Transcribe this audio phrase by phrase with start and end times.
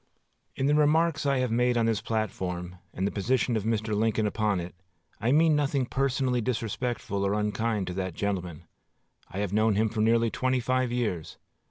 [0.55, 3.93] In the remarks I have made on this platform, and the position of Mr.
[3.95, 4.73] Lincoln upon it,
[5.19, 8.63] I mean nothing personally disrespectful or unkind to that gentleman.
[9.29, 11.37] I have known him for nearly twenty five years.